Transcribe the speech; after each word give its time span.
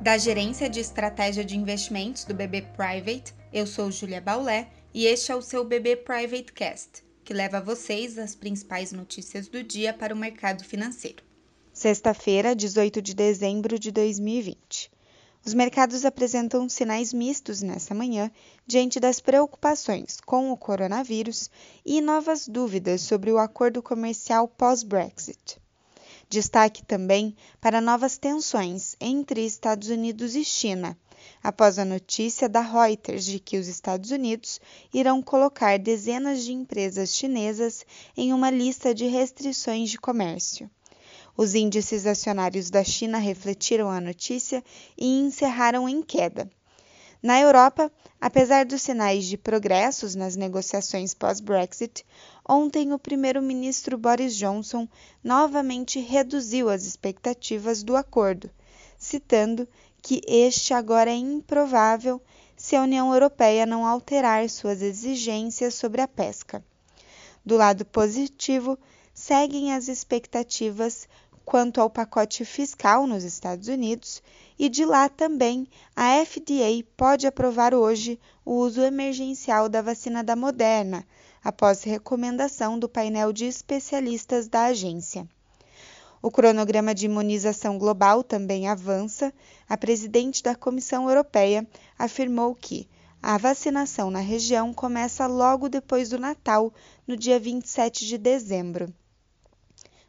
Da 0.00 0.16
Gerência 0.16 0.70
de 0.70 0.80
Estratégia 0.80 1.44
de 1.44 1.58
Investimentos 1.58 2.24
do 2.24 2.32
BB 2.32 2.62
Private, 2.74 3.34
eu 3.52 3.66
sou 3.66 3.90
Julia 3.90 4.18
Baulé 4.18 4.66
e 4.94 5.04
este 5.04 5.30
é 5.30 5.36
o 5.36 5.42
seu 5.42 5.62
BB 5.62 5.96
Private 5.96 6.54
Cast, 6.54 7.04
que 7.22 7.34
leva 7.34 7.58
a 7.58 7.60
vocês 7.60 8.16
as 8.16 8.34
principais 8.34 8.92
notícias 8.92 9.46
do 9.46 9.62
dia 9.62 9.92
para 9.92 10.14
o 10.14 10.16
mercado 10.16 10.64
financeiro. 10.64 11.22
Sexta-feira, 11.74 12.56
18 12.56 13.02
de 13.02 13.14
dezembro 13.14 13.78
de 13.78 13.90
2020. 13.90 14.90
Os 15.44 15.52
mercados 15.52 16.06
apresentam 16.06 16.66
sinais 16.66 17.12
mistos 17.12 17.60
nessa 17.60 17.94
manhã 17.94 18.30
diante 18.66 18.98
das 18.98 19.20
preocupações 19.20 20.18
com 20.24 20.50
o 20.50 20.56
coronavírus 20.56 21.50
e 21.84 22.00
novas 22.00 22.48
dúvidas 22.48 23.02
sobre 23.02 23.30
o 23.32 23.36
acordo 23.38 23.82
comercial 23.82 24.48
pós-Brexit. 24.48 25.59
Destaque 26.30 26.84
também 26.84 27.34
para 27.60 27.80
novas 27.80 28.16
tensões 28.16 28.94
entre 29.00 29.44
Estados 29.44 29.88
Unidos 29.88 30.36
e 30.36 30.44
China, 30.44 30.96
após 31.42 31.76
a 31.76 31.84
notícia 31.84 32.48
da 32.48 32.60
Reuters 32.60 33.24
de 33.24 33.40
que 33.40 33.58
os 33.58 33.66
Estados 33.66 34.12
Unidos 34.12 34.60
irão 34.94 35.20
colocar 35.20 35.76
dezenas 35.76 36.44
de 36.44 36.52
empresas 36.52 37.12
chinesas 37.16 37.84
em 38.16 38.32
uma 38.32 38.48
lista 38.48 38.94
de 38.94 39.06
restrições 39.06 39.90
de 39.90 39.98
comércio. 39.98 40.70
Os 41.36 41.56
índices 41.56 42.06
acionários 42.06 42.70
da 42.70 42.84
China 42.84 43.18
refletiram 43.18 43.90
a 43.90 44.00
notícia 44.00 44.62
e 44.96 45.18
encerraram 45.18 45.88
em 45.88 46.00
queda. 46.00 46.48
Na 47.22 47.38
Europa, 47.38 47.92
apesar 48.18 48.64
dos 48.64 48.80
sinais 48.80 49.26
de 49.26 49.36
progressos 49.36 50.14
nas 50.14 50.36
negociações 50.36 51.12
pós-Brexit, 51.12 52.06
ontem 52.48 52.94
o 52.94 52.98
primeiro-ministro 52.98 53.98
Boris 53.98 54.34
Johnson 54.34 54.88
novamente 55.22 56.00
reduziu 56.00 56.70
as 56.70 56.84
expectativas 56.84 57.82
do 57.82 57.94
acordo, 57.94 58.50
citando 58.98 59.68
que 60.00 60.22
este 60.26 60.72
agora 60.72 61.10
é 61.10 61.14
improvável 61.14 62.22
se 62.56 62.74
a 62.74 62.82
União 62.82 63.12
Europeia 63.12 63.66
não 63.66 63.84
alterar 63.84 64.48
suas 64.48 64.80
exigências 64.80 65.74
sobre 65.74 66.00
a 66.00 66.08
pesca. 66.08 66.64
Do 67.44 67.56
lado 67.56 67.84
positivo, 67.84 68.78
seguem 69.12 69.74
as 69.74 69.88
expectativas 69.88 71.06
quanto 71.50 71.80
ao 71.80 71.90
pacote 71.90 72.44
fiscal 72.44 73.08
nos 73.08 73.24
Estados 73.24 73.66
Unidos 73.66 74.22
e 74.56 74.68
de 74.68 74.84
lá 74.84 75.08
também 75.08 75.66
a 75.96 76.24
FDA 76.24 76.84
pode 76.96 77.26
aprovar 77.26 77.74
hoje 77.74 78.20
o 78.44 78.52
uso 78.52 78.80
emergencial 78.82 79.68
da 79.68 79.82
vacina 79.82 80.22
da 80.22 80.36
Moderna, 80.36 81.04
após 81.42 81.82
recomendação 81.82 82.78
do 82.78 82.88
painel 82.88 83.32
de 83.32 83.46
especialistas 83.46 84.46
da 84.46 84.66
agência. 84.66 85.28
O 86.22 86.30
cronograma 86.30 86.94
de 86.94 87.06
imunização 87.06 87.78
global 87.78 88.22
também 88.22 88.68
avança. 88.68 89.34
A 89.68 89.76
presidente 89.76 90.44
da 90.44 90.54
Comissão 90.54 91.08
Europeia 91.08 91.66
afirmou 91.98 92.54
que 92.54 92.88
a 93.20 93.36
vacinação 93.36 94.08
na 94.08 94.20
região 94.20 94.72
começa 94.72 95.26
logo 95.26 95.68
depois 95.68 96.10
do 96.10 96.16
Natal, 96.16 96.72
no 97.08 97.16
dia 97.16 97.40
27 97.40 98.06
de 98.06 98.18
dezembro. 98.18 98.94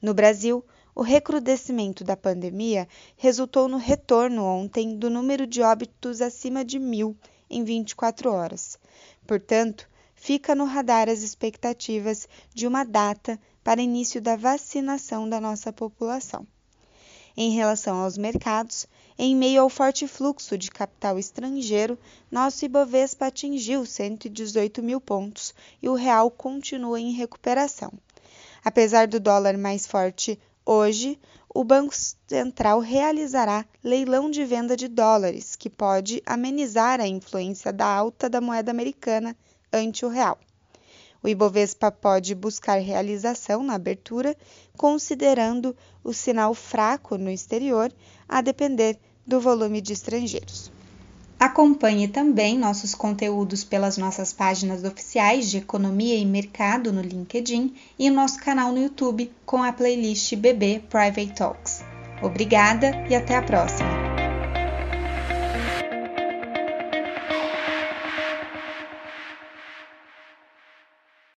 No 0.00 0.12
Brasil, 0.12 0.64
o 0.94 1.02
recrudescimento 1.02 2.04
da 2.04 2.16
pandemia 2.16 2.88
resultou 3.16 3.68
no 3.68 3.76
retorno 3.76 4.44
ontem 4.44 4.96
do 4.96 5.10
número 5.10 5.46
de 5.46 5.62
óbitos 5.62 6.20
acima 6.20 6.64
de 6.64 6.78
mil 6.78 7.16
em 7.50 7.64
24 7.64 8.32
horas. 8.32 8.78
Portanto, 9.26 9.88
fica 10.14 10.54
no 10.54 10.64
radar 10.64 11.08
as 11.08 11.22
expectativas 11.22 12.28
de 12.54 12.66
uma 12.66 12.84
data 12.84 13.38
para 13.62 13.82
início 13.82 14.20
da 14.20 14.36
vacinação 14.36 15.28
da 15.28 15.40
nossa 15.40 15.72
população. 15.72 16.46
Em 17.36 17.50
relação 17.50 18.02
aos 18.02 18.16
mercados, 18.16 18.86
em 19.18 19.36
meio 19.36 19.60
ao 19.60 19.68
forte 19.68 20.06
fluxo 20.06 20.56
de 20.56 20.70
capital 20.70 21.18
estrangeiro, 21.18 21.98
nosso 22.30 22.64
Ibovespa 22.64 23.26
atingiu 23.26 23.84
118 23.84 24.82
mil 24.82 25.00
pontos 25.00 25.54
e 25.82 25.88
o 25.88 25.94
real 25.94 26.30
continua 26.30 26.98
em 26.98 27.12
recuperação. 27.12 27.92
Apesar 28.64 29.06
do 29.06 29.20
dólar 29.20 29.56
mais 29.56 29.86
forte 29.86 30.38
Hoje, 30.68 31.16
o 31.48 31.62
Banco 31.62 31.94
Central 32.26 32.80
realizará 32.80 33.64
leilão 33.84 34.28
de 34.28 34.44
venda 34.44 34.76
de 34.76 34.88
dólares, 34.88 35.54
que 35.54 35.70
pode 35.70 36.20
amenizar 36.26 37.00
a 37.00 37.06
influência 37.06 37.72
da 37.72 37.86
alta 37.86 38.28
da 38.28 38.40
moeda 38.40 38.72
americana 38.72 39.36
ante 39.72 40.04
o 40.04 40.08
real. 40.08 40.36
O 41.22 41.28
Ibovespa 41.28 41.92
pode 41.92 42.34
buscar 42.34 42.80
realização 42.80 43.62
na 43.62 43.74
abertura, 43.74 44.36
considerando 44.76 45.74
o 46.02 46.12
sinal 46.12 46.52
fraco 46.52 47.16
no 47.16 47.30
exterior, 47.30 47.92
a 48.28 48.40
depender 48.40 48.98
do 49.24 49.40
volume 49.40 49.80
de 49.80 49.92
estrangeiros. 49.92 50.75
Acompanhe 51.38 52.08
também 52.08 52.58
nossos 52.58 52.94
conteúdos 52.94 53.62
pelas 53.62 53.98
nossas 53.98 54.32
páginas 54.32 54.84
oficiais 54.84 55.50
de 55.50 55.58
Economia 55.58 56.16
e 56.16 56.24
Mercado 56.24 56.92
no 56.92 57.02
LinkedIn 57.02 57.74
e 57.98 58.08
nosso 58.08 58.40
canal 58.40 58.72
no 58.72 58.78
YouTube 58.78 59.30
com 59.44 59.62
a 59.62 59.70
playlist 59.70 60.34
BB 60.34 60.84
Private 60.88 61.34
Talks. 61.34 61.84
Obrigada 62.22 63.06
e 63.10 63.14
até 63.14 63.36
a 63.36 63.42
próxima! 63.42 63.85